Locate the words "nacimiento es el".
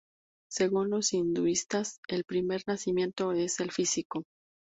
2.65-3.71